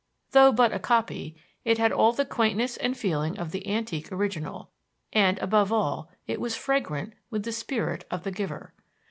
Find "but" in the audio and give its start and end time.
0.51-0.73